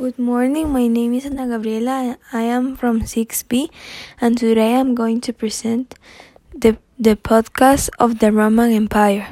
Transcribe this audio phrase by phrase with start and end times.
[0.00, 3.68] Good morning, my name is Ana Gabriela I am from 6B
[4.18, 5.94] and today I'm going to present
[6.56, 9.28] the, the podcast of the Roman Empire.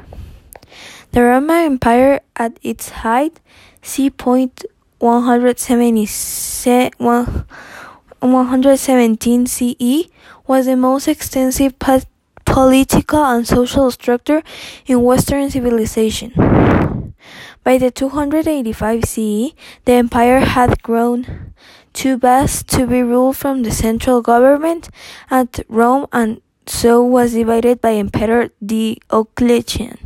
[1.12, 3.41] The Roman Empire at its height,
[3.81, 4.11] c.
[4.11, 4.67] point
[4.99, 6.06] 117
[9.46, 10.10] CE,
[10.46, 11.78] was the most extensive
[12.44, 14.42] political and social structure
[14.85, 16.34] in Western civilization.
[17.69, 19.52] By the 285 CE,
[19.84, 21.52] the empire had grown
[21.92, 24.88] too vast to be ruled from the central government
[25.30, 29.98] at Rome and so was divided by Emperor Diocletian.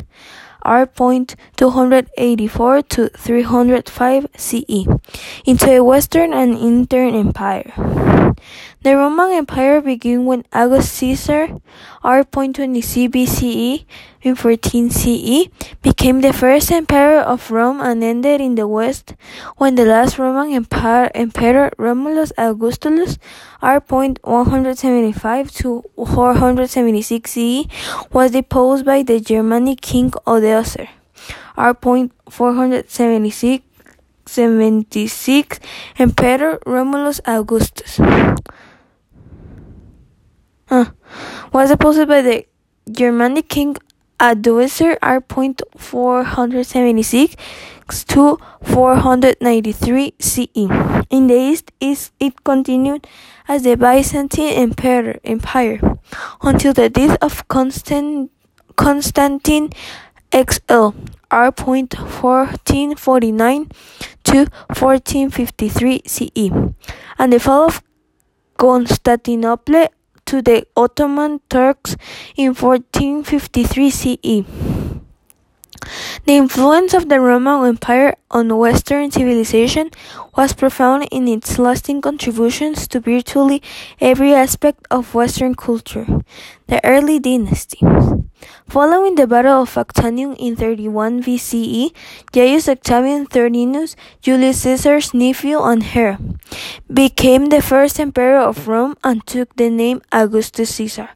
[0.62, 0.86] R.
[0.86, 4.86] 284 to 305 CE
[5.46, 7.72] into a Western and Eastern empire.
[8.82, 11.60] The Roman Empire began when Augustus Caesar,
[12.02, 12.24] R.
[12.24, 12.66] 20
[13.08, 13.84] BCE,
[14.22, 15.48] in 14 CE,
[15.82, 19.14] became the first emperor of Rome and ended in the West
[19.56, 23.18] when the last Roman Empire, Emperor Romulus Augustulus,
[23.60, 23.82] R.
[23.88, 27.66] 175 to 476 CE,
[28.12, 30.88] was deposed by the Germanic king Odoacer,
[31.56, 31.76] R.
[32.30, 33.64] 476
[34.24, 35.58] 76
[35.98, 37.98] Emperor Romulus Augustus
[40.70, 40.86] uh,
[41.52, 42.46] was deposed by the
[42.90, 43.76] Germanic king
[44.22, 45.20] Odoacer R.
[45.76, 47.34] 476
[48.04, 50.48] to 493 CE.
[51.10, 53.08] In the east, it continued
[53.48, 55.18] as the Byzantine Empire
[56.40, 58.30] until the death of Constant,
[58.76, 59.70] Constantine
[60.32, 60.90] XL
[61.32, 61.50] R.
[61.50, 63.70] 1449
[64.22, 66.50] to 1453 CE
[67.18, 67.82] and the fall of
[68.56, 69.88] Constantinople
[70.32, 71.94] to the Ottoman Turks
[72.36, 74.46] in 1453 CE.
[76.24, 79.90] The influence of the Roman Empire on Western civilization
[80.34, 83.60] was profound in its lasting contributions to virtually
[84.00, 86.06] every aspect of Western culture.
[86.66, 88.21] The early dynasties.
[88.68, 91.92] Following the Battle of Actium in 31 BCE,
[92.32, 96.18] Gaius Octavian Thurinus, Julius Caesar's nephew and heir,
[96.92, 101.10] became the first emperor of Rome and took the name Augustus Caesar.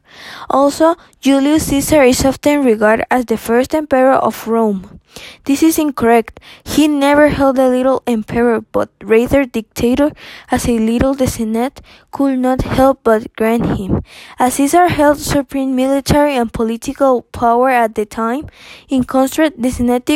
[0.49, 4.96] Also, Julius Caesar is often regarded as the first emperor of Rome.
[5.45, 6.39] This is incorrect.
[6.63, 10.11] He never held a little emperor, but rather dictator,
[10.51, 11.81] as a little the Senate
[12.11, 14.03] could not help but grant him.
[14.37, 18.47] As Caesar held supreme military and political power at the time,
[18.89, 20.09] in contrast, the Senate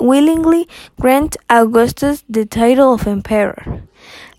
[0.00, 0.68] willingly
[1.00, 3.82] grant Augustus the title of emperor,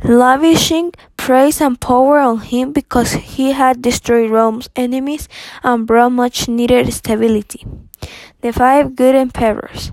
[0.03, 5.29] lavishing praise and power on him because he had destroyed Rome's enemies
[5.63, 7.66] and brought much needed stability.
[8.41, 9.91] The five good emperors.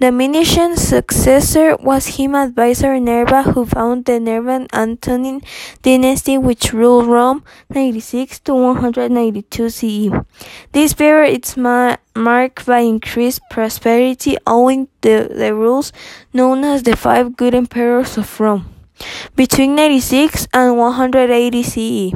[0.00, 5.40] Domitian's successor was his advisor Nerva, who founded the Nervan Antonine
[5.82, 10.10] dynasty, which ruled Rome 96 to 192 CE.
[10.72, 15.92] This period is ma marked by increased prosperity owing to the rules
[16.32, 18.73] known as the Five Good Emperors of Rome
[19.36, 22.12] between 96 and 180 CE.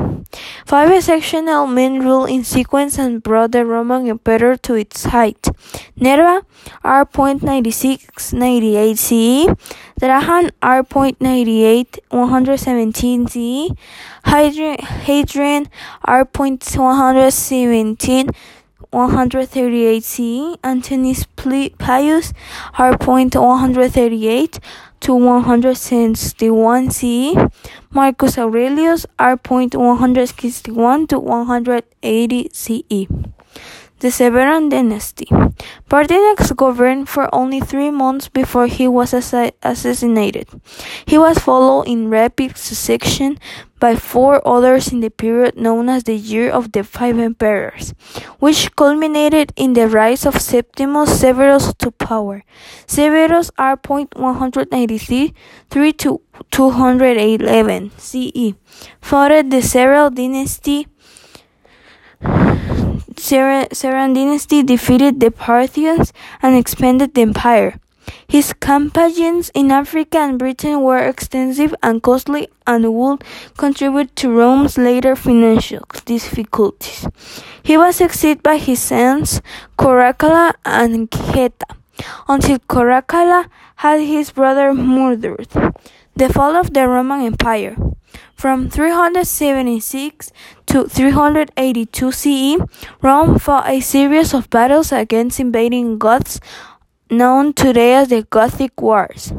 [0.66, 5.49] Five exceptional men ruled in sequence and brought the Roman Empire to its height.
[5.97, 6.44] Nerva,
[6.84, 9.47] R.96 98 CE,
[9.99, 13.71] Trajan, R.98 117 CE,
[14.27, 15.69] Hadrian,
[16.05, 18.34] R.117
[18.91, 22.33] 138 CE, Antonius Pius,
[22.78, 24.59] R.138
[25.01, 27.35] to 161 CE,
[27.91, 33.07] Marcus Aurelius, R.161 to 180 CE.
[34.01, 35.27] The Severan dynasty.
[35.91, 40.47] Pertinax governed for only three months before he was assassinated.
[41.05, 43.39] He was followed in rapid succession
[43.81, 47.93] by four others in the period known as the Year of the Five Emperors,
[48.39, 52.45] which culminated in the rise of Septimus Severus to power.
[52.87, 53.79] Severus R.
[53.85, 55.35] 193
[55.71, 56.21] to
[56.53, 58.55] 211 CE
[59.01, 60.87] founded the Severan dynasty
[63.19, 66.12] Severan dynasty defeated the Parthians
[66.43, 67.81] and expanded the empire.
[68.26, 73.25] His campaigns in Africa and Britain were extensive and costly and would
[73.56, 77.06] contribute to Rome's later financial difficulties.
[77.62, 79.43] He was succeeded by his sons
[79.79, 81.67] Caracalla and Geta,
[82.29, 85.49] until Caracalla had his brother murdered.
[86.17, 87.76] The fall of the Roman Empire.
[88.34, 90.31] From 376
[90.66, 92.56] to 382 CE,
[93.02, 96.40] Rome fought a series of battles against invading Goths
[97.10, 99.32] known today as the Gothic Wars.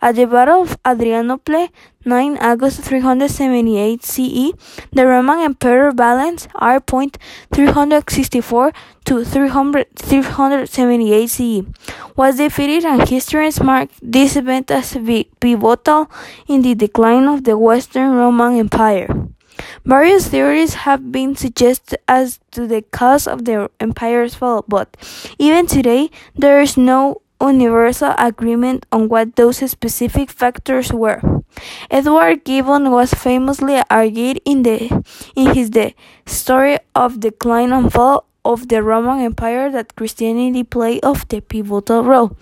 [0.00, 1.68] At the Battle of Adrianople,
[2.04, 4.52] 9 August 378 CE,
[4.92, 6.80] the Roman Emperor Valens R.
[6.80, 8.72] 364
[9.04, 11.62] to 378 CE
[12.16, 14.96] was defeated and historians mark this event as
[15.40, 16.10] pivotal
[16.46, 19.08] in the decline of the Western Roman Empire.
[19.84, 24.96] Various theories have been suggested as to the cause of the empire's fall, but
[25.38, 31.20] even today there is no universal agreement on what those specific factors were.
[31.90, 35.94] Edward Gibbon was famously argued in the in his The
[36.26, 41.40] Story of the Decline and Fall of the Roman Empire that Christianity played of the
[41.40, 42.36] pivotal role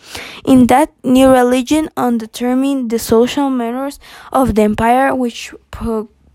[0.45, 3.99] in that new religion undetermined the social manners
[4.33, 5.53] of the empire which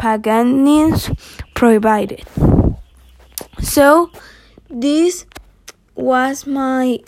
[0.01, 1.15] paganism
[1.53, 2.25] provided.
[3.61, 4.09] So
[4.67, 5.25] this
[5.93, 6.99] was my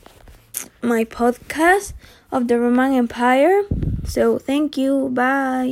[0.84, 1.94] my podcast
[2.32, 3.64] of the Roman Empire.
[4.06, 5.10] So thank you.
[5.10, 5.72] Bye.